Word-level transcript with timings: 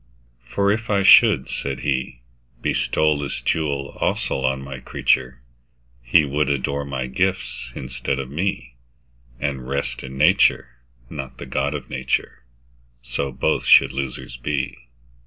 For 0.49 0.71
if 0.71 0.89
I 0.89 1.03
should 1.03 1.47
(said 1.47 1.81
He)Bestow 1.81 3.21
this 3.21 3.39
jewel 3.39 3.89
also 4.01 4.37
on 4.45 4.63
My 4.63 4.79
creature, 4.79 5.43
He 6.01 6.25
would 6.25 6.49
adore 6.49 6.83
My 6.85 7.05
gifts 7.05 7.69
instead 7.75 8.17
of 8.17 8.31
Me, 8.31 8.73
And 9.39 9.67
rest 9.67 10.01
in 10.01 10.17
Nature, 10.17 10.69
not 11.07 11.37
the 11.37 11.45
God 11.45 11.75
of 11.75 11.91
Nature:So 11.91 13.31
both 13.31 13.67
should 13.67 13.91
losers 13.91 14.37
be. 14.37 14.75